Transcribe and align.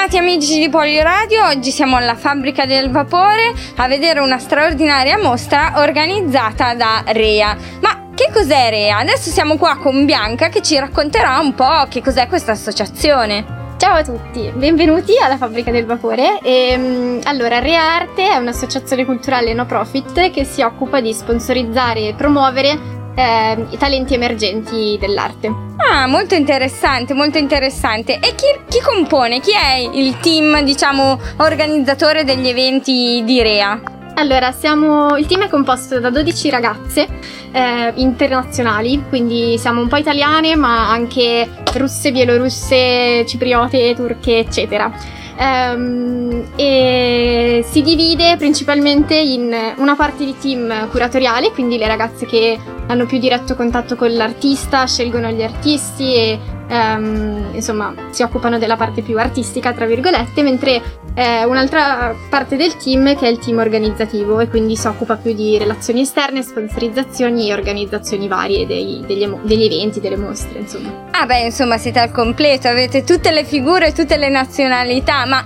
Bentornati 0.00 0.30
amici 0.30 0.60
di 0.60 0.68
Poliradio, 0.68 1.44
oggi 1.46 1.72
siamo 1.72 1.96
alla 1.96 2.14
Fabbrica 2.14 2.66
del 2.66 2.88
Vapore 2.88 3.52
a 3.78 3.88
vedere 3.88 4.20
una 4.20 4.38
straordinaria 4.38 5.18
mostra 5.18 5.72
organizzata 5.74 6.74
da 6.74 7.02
Rea. 7.06 7.56
Ma 7.80 8.10
che 8.14 8.30
cos'è 8.32 8.70
Rea? 8.70 8.98
Adesso 8.98 9.28
siamo 9.30 9.56
qua 9.56 9.76
con 9.76 10.04
Bianca 10.04 10.50
che 10.50 10.62
ci 10.62 10.78
racconterà 10.78 11.40
un 11.40 11.52
po' 11.52 11.86
che 11.90 12.00
cos'è 12.00 12.28
questa 12.28 12.52
associazione. 12.52 13.74
Ciao 13.76 13.96
a 13.96 14.04
tutti, 14.04 14.48
benvenuti 14.54 15.14
alla 15.20 15.36
Fabbrica 15.36 15.72
del 15.72 15.84
Vapore. 15.84 16.38
E, 16.42 16.74
um, 16.76 17.20
allora, 17.24 17.58
Rea 17.58 17.82
Arte 17.82 18.30
è 18.30 18.36
un'associazione 18.36 19.04
culturale 19.04 19.52
no 19.52 19.66
profit 19.66 20.30
che 20.30 20.44
si 20.44 20.62
occupa 20.62 21.00
di 21.00 21.12
sponsorizzare 21.12 22.06
e 22.06 22.14
promuovere 22.14 22.97
eh, 23.14 23.66
i 23.70 23.76
talenti 23.76 24.14
emergenti 24.14 24.96
dell'arte. 25.00 25.66
Ah, 25.76 26.06
molto 26.06 26.34
interessante, 26.34 27.14
molto 27.14 27.38
interessante. 27.38 28.14
E 28.14 28.34
chi, 28.34 28.46
chi, 28.68 28.80
compone? 28.80 29.40
Chi 29.40 29.52
è 29.52 29.76
il 29.76 30.18
team, 30.18 30.62
diciamo, 30.62 31.18
organizzatore 31.38 32.24
degli 32.24 32.48
eventi 32.48 33.22
di 33.24 33.42
Rea? 33.42 33.80
Allora, 34.14 34.50
siamo, 34.50 35.16
il 35.16 35.26
team 35.26 35.44
è 35.44 35.48
composto 35.48 36.00
da 36.00 36.10
12 36.10 36.50
ragazze 36.50 37.06
eh, 37.52 37.92
internazionali, 37.94 39.04
quindi 39.08 39.56
siamo 39.58 39.80
un 39.80 39.86
po' 39.86 39.96
italiane, 39.96 40.56
ma 40.56 40.90
anche 40.90 41.48
russe, 41.74 42.10
bielorusse, 42.10 43.24
cipriote, 43.26 43.94
turche, 43.94 44.38
eccetera. 44.38 44.92
Um, 45.40 46.46
e 46.56 47.64
si 47.68 47.82
divide 47.82 48.36
principalmente 48.36 49.14
in 49.14 49.54
una 49.76 49.94
parte 49.94 50.24
di 50.24 50.36
team 50.36 50.88
curatoriale, 50.90 51.52
quindi 51.52 51.78
le 51.78 51.86
ragazze 51.86 52.26
che 52.26 52.58
hanno 52.88 53.06
più 53.06 53.18
diretto 53.18 53.54
contatto 53.54 53.94
con 53.94 54.12
l'artista, 54.12 54.84
scelgono 54.86 55.30
gli 55.30 55.42
artisti 55.42 56.14
e 56.14 56.38
um, 56.68 57.50
insomma 57.52 57.94
si 58.10 58.22
occupano 58.22 58.58
della 58.58 58.76
parte 58.76 59.02
più 59.02 59.16
artistica, 59.16 59.72
tra 59.72 59.86
virgolette, 59.86 60.42
mentre 60.42 60.82
eh, 61.18 61.44
un'altra 61.44 62.14
parte 62.30 62.54
del 62.54 62.76
team 62.76 63.16
che 63.16 63.26
è 63.26 63.28
il 63.28 63.40
team 63.40 63.58
organizzativo 63.58 64.38
e 64.38 64.46
quindi 64.46 64.76
si 64.76 64.86
occupa 64.86 65.16
più 65.16 65.34
di 65.34 65.58
relazioni 65.58 66.02
esterne, 66.02 66.42
sponsorizzazioni 66.42 67.50
e 67.50 67.54
organizzazioni 67.54 68.28
varie 68.28 68.68
dei, 68.68 69.02
degli, 69.04 69.26
degli, 69.26 69.64
eventi, 69.64 69.98
delle 69.98 70.16
mostre, 70.16 70.60
insomma. 70.60 71.08
Ah 71.10 71.26
beh, 71.26 71.40
insomma 71.40 71.76
siete 71.76 71.98
al 71.98 72.12
completo, 72.12 72.68
avete 72.68 73.02
tutte 73.02 73.32
le 73.32 73.42
figure, 73.42 73.92
tutte 73.92 74.16
le 74.16 74.28
nazionalità, 74.28 75.26
ma 75.26 75.44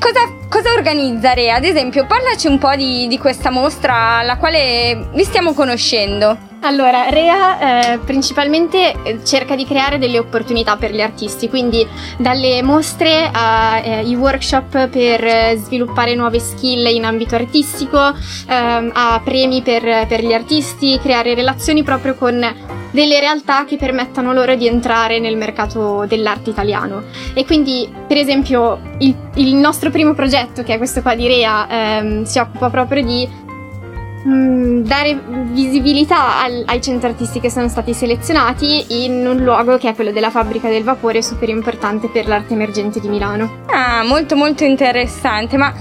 cosa, 0.00 0.20
cosa 0.48 0.72
organizza 0.72 1.34
Re? 1.34 1.50
Ad 1.50 1.64
esempio, 1.64 2.06
parlaci 2.06 2.46
un 2.46 2.56
po' 2.56 2.74
di, 2.74 3.06
di 3.06 3.18
questa 3.18 3.50
mostra 3.50 4.16
alla 4.20 4.38
quale 4.38 5.10
vi 5.12 5.24
stiamo 5.24 5.52
conoscendo. 5.52 6.54
Allora, 6.66 7.10
Rea 7.10 7.92
eh, 7.92 7.98
principalmente 7.98 8.92
eh, 9.04 9.24
cerca 9.24 9.54
di 9.54 9.64
creare 9.64 9.98
delle 9.98 10.18
opportunità 10.18 10.76
per 10.76 10.92
gli 10.92 11.00
artisti, 11.00 11.48
quindi 11.48 11.86
dalle 12.18 12.60
mostre 12.60 13.30
ai 13.32 14.12
eh, 14.12 14.16
workshop 14.16 14.88
per 14.88 15.24
eh, 15.24 15.56
sviluppare 15.62 16.16
nuove 16.16 16.40
skill 16.40 16.84
in 16.92 17.04
ambito 17.04 17.36
artistico, 17.36 18.12
ehm, 18.48 18.90
a 18.92 19.20
premi 19.22 19.62
per, 19.62 20.08
per 20.08 20.24
gli 20.24 20.32
artisti, 20.32 20.98
creare 21.00 21.34
relazioni 21.34 21.84
proprio 21.84 22.16
con 22.16 22.44
delle 22.90 23.20
realtà 23.20 23.64
che 23.64 23.76
permettano 23.76 24.32
loro 24.32 24.56
di 24.56 24.66
entrare 24.66 25.20
nel 25.20 25.36
mercato 25.36 26.04
dell'arte 26.08 26.50
italiano. 26.50 27.04
E 27.34 27.44
quindi, 27.44 27.88
per 28.08 28.16
esempio, 28.16 28.80
il, 28.98 29.14
il 29.34 29.54
nostro 29.54 29.90
primo 29.90 30.14
progetto, 30.14 30.64
che 30.64 30.74
è 30.74 30.78
questo 30.78 31.00
qua 31.00 31.14
di 31.14 31.28
Rea, 31.28 31.68
ehm, 31.68 32.24
si 32.24 32.40
occupa 32.40 32.70
proprio 32.70 33.04
di 33.04 33.44
Mm, 34.26 34.82
dare 34.82 35.16
visibilità 35.52 36.42
al, 36.42 36.64
ai 36.66 36.82
centri 36.82 37.08
artisti 37.08 37.38
che 37.38 37.48
sono 37.48 37.68
stati 37.68 37.94
selezionati 37.94 39.04
in 39.04 39.24
un 39.24 39.36
luogo 39.36 39.78
che 39.78 39.90
è 39.90 39.94
quello 39.94 40.10
della 40.10 40.30
fabbrica 40.30 40.68
del 40.68 40.82
vapore, 40.82 41.22
super 41.22 41.48
importante 41.48 42.08
per 42.08 42.26
l'arte 42.26 42.54
emergente 42.54 42.98
di 42.98 43.08
Milano. 43.08 43.62
Ah, 43.66 44.02
molto 44.02 44.34
molto 44.34 44.64
interessante, 44.64 45.56
ma 45.56 45.72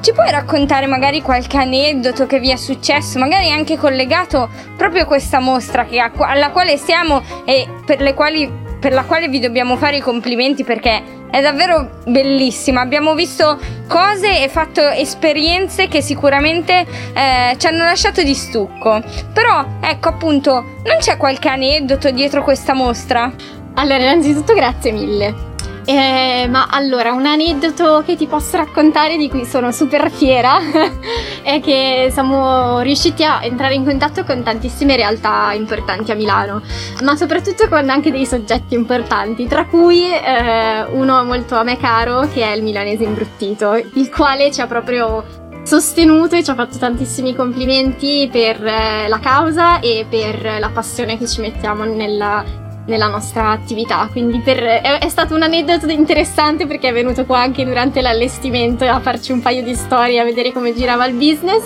ci 0.00 0.12
puoi 0.14 0.30
raccontare 0.30 0.86
magari 0.86 1.20
qualche 1.20 1.58
aneddoto 1.58 2.24
che 2.26 2.40
vi 2.40 2.50
è 2.50 2.56
successo, 2.56 3.18
magari 3.18 3.50
anche 3.50 3.76
collegato 3.76 4.48
proprio 4.74 5.02
a 5.02 5.04
questa 5.04 5.40
mostra 5.40 5.84
che, 5.84 5.98
alla 6.00 6.50
quale 6.50 6.78
siamo 6.78 7.22
e 7.44 7.68
per, 7.84 8.14
quali, 8.14 8.50
per 8.80 8.92
la 8.92 9.04
quale 9.04 9.28
vi 9.28 9.38
dobbiamo 9.38 9.76
fare 9.76 9.98
i 9.98 10.00
complimenti 10.00 10.64
perché 10.64 11.18
è 11.30 11.40
davvero 11.40 12.00
bellissima. 12.06 12.80
Abbiamo 12.80 13.14
visto 13.14 13.58
cose 13.86 14.42
e 14.42 14.48
fatto 14.48 14.88
esperienze 14.88 15.86
che 15.86 16.00
sicuramente 16.00 16.86
eh, 17.14 17.56
ci 17.56 17.66
hanno 17.66 17.84
lasciato 17.84 18.22
di 18.22 18.34
stucco. 18.34 19.02
Però, 19.32 19.64
ecco 19.80 20.08
appunto, 20.08 20.52
non 20.84 20.96
c'è 20.98 21.16
qualche 21.16 21.48
aneddoto 21.48 22.10
dietro 22.10 22.42
questa 22.42 22.74
mostra? 22.74 23.30
Allora, 23.74 24.02
innanzitutto 24.02 24.54
grazie 24.54 24.90
mille. 24.92 25.49
Eh, 25.90 26.46
ma 26.48 26.68
allora, 26.70 27.10
un 27.10 27.26
aneddoto 27.26 28.04
che 28.06 28.14
ti 28.14 28.28
posso 28.28 28.56
raccontare 28.56 29.16
di 29.16 29.28
cui 29.28 29.44
sono 29.44 29.72
super 29.72 30.08
fiera 30.08 30.60
è 31.42 31.60
che 31.60 32.10
siamo 32.12 32.78
riusciti 32.78 33.24
a 33.24 33.42
entrare 33.42 33.74
in 33.74 33.82
contatto 33.82 34.22
con 34.22 34.40
tantissime 34.44 34.94
realtà 34.94 35.52
importanti 35.52 36.12
a 36.12 36.14
Milano, 36.14 36.62
ma 37.02 37.16
soprattutto 37.16 37.66
con 37.66 37.90
anche 37.90 38.12
dei 38.12 38.24
soggetti 38.24 38.76
importanti, 38.76 39.48
tra 39.48 39.66
cui 39.66 40.04
eh, 40.04 40.84
uno 40.92 41.24
molto 41.24 41.56
a 41.56 41.64
me 41.64 41.76
caro 41.76 42.20
che 42.32 42.44
è 42.44 42.52
il 42.52 42.62
milanese 42.62 43.02
imbruttito, 43.02 43.74
il 43.74 44.10
quale 44.14 44.52
ci 44.52 44.60
ha 44.60 44.68
proprio 44.68 45.24
sostenuto 45.64 46.36
e 46.36 46.44
ci 46.44 46.52
ha 46.52 46.54
fatto 46.54 46.78
tantissimi 46.78 47.34
complimenti 47.34 48.28
per 48.30 48.64
eh, 48.64 49.08
la 49.08 49.18
causa 49.18 49.80
e 49.80 50.06
per 50.08 50.58
la 50.60 50.70
passione 50.72 51.18
che 51.18 51.26
ci 51.26 51.40
mettiamo 51.40 51.82
nella 51.82 52.68
nella 52.86 53.06
nostra 53.06 53.50
attività. 53.50 54.08
Quindi 54.10 54.40
per, 54.40 54.58
è, 54.58 54.98
è, 54.98 55.08
stato 55.08 55.34
un 55.34 55.42
aneddoto 55.42 55.88
interessante 55.88 56.66
perché 56.66 56.88
è 56.88 56.92
venuto 56.92 57.24
qua 57.24 57.40
anche 57.40 57.64
durante 57.64 58.00
l'allestimento 58.00 58.84
a 58.84 59.00
farci 59.00 59.32
un 59.32 59.40
paio 59.40 59.62
di 59.62 59.74
storie, 59.74 60.20
a 60.20 60.24
vedere 60.24 60.52
come 60.52 60.74
girava 60.74 61.06
il 61.06 61.14
business. 61.14 61.64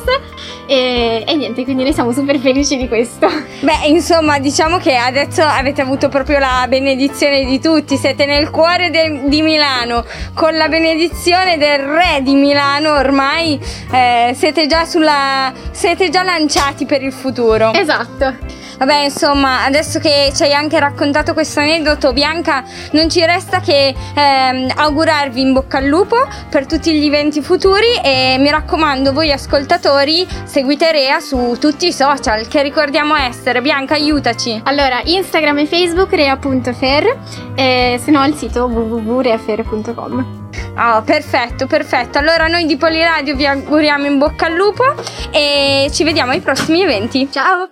E, 0.66 1.24
e 1.26 1.36
niente, 1.36 1.64
quindi 1.64 1.82
noi 1.82 1.92
siamo 1.92 2.12
super 2.12 2.38
felici 2.38 2.76
di 2.76 2.88
questo. 2.88 3.26
Beh, 3.60 3.86
insomma, 3.86 4.38
diciamo 4.38 4.78
che 4.78 4.96
adesso 4.96 5.42
avete 5.42 5.80
avuto 5.80 6.08
proprio 6.08 6.38
la 6.38 6.66
benedizione 6.68 7.44
di 7.44 7.60
tutti, 7.60 7.96
siete 7.96 8.26
nel 8.26 8.50
cuore 8.50 8.90
de, 8.90 9.22
di 9.26 9.42
Milano, 9.42 10.04
con 10.34 10.54
la 10.54 10.68
benedizione 10.68 11.56
del 11.58 11.78
re 11.78 12.20
di 12.22 12.34
Milano 12.34 12.92
ormai 12.92 13.58
eh, 13.90 14.32
siete 14.34 14.66
già 14.66 14.84
sulla. 14.84 15.52
siete 15.70 16.10
già 16.10 16.22
lanciati 16.22 16.84
per 16.86 17.02
il 17.02 17.12
futuro. 17.12 17.72
Esatto. 17.72 18.63
Vabbè, 18.78 19.04
insomma, 19.04 19.64
adesso 19.64 19.98
che 19.98 20.32
ci 20.34 20.42
hai 20.42 20.52
anche 20.52 20.78
raccontato 20.78 21.32
questo 21.32 21.60
aneddoto, 21.60 22.12
Bianca, 22.12 22.64
non 22.92 23.08
ci 23.08 23.24
resta 23.24 23.60
che 23.60 23.94
ehm, 24.14 24.72
augurarvi 24.74 25.40
in 25.40 25.52
bocca 25.52 25.78
al 25.78 25.86
lupo 25.86 26.16
per 26.50 26.66
tutti 26.66 26.92
gli 26.92 27.06
eventi 27.06 27.40
futuri 27.40 27.94
e 28.02 28.36
mi 28.38 28.50
raccomando, 28.50 29.12
voi 29.12 29.32
ascoltatori, 29.32 30.26
seguite 30.44 30.90
Rea 30.92 31.20
su 31.20 31.56
tutti 31.58 31.86
i 31.86 31.92
social 31.92 32.46
che 32.48 32.62
ricordiamo 32.62 33.14
essere. 33.14 33.60
Bianca, 33.60 33.94
aiutaci. 33.94 34.60
Allora, 34.64 35.00
Instagram 35.04 35.58
e 35.58 35.66
Facebook 35.66 36.12
rea.fer 36.12 37.18
e 37.54 38.00
se 38.02 38.10
no 38.10 38.20
al 38.20 38.34
sito 38.34 38.64
www.reafer.com. 38.64 40.42
Oh, 40.76 41.02
perfetto, 41.02 41.66
perfetto. 41.66 42.18
Allora 42.18 42.46
noi 42.48 42.66
di 42.66 42.76
Poliradio 42.76 43.36
vi 43.36 43.46
auguriamo 43.46 44.06
in 44.06 44.18
bocca 44.18 44.46
al 44.46 44.54
lupo 44.54 44.82
e 45.30 45.88
ci 45.92 46.04
vediamo 46.04 46.32
ai 46.32 46.40
prossimi 46.40 46.82
eventi. 46.82 47.28
Ciao! 47.30 47.68